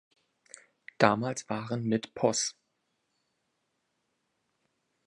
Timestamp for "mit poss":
1.83-2.55